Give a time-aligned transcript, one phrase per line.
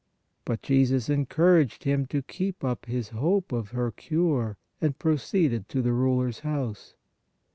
[0.45, 5.83] But Jesus encouraged him to keep up his hope of her cure and proceeded to
[5.83, 6.95] the ruler s house.